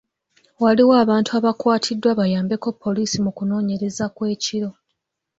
Waliwo 0.61 0.93
abantu 1.03 1.29
abakwatiddwa 1.39 2.11
bayambeko 2.19 2.67
poliisi 2.83 3.17
mu 3.25 3.31
kunoonyereza 3.37 4.05
kw’eriko. 4.15 4.71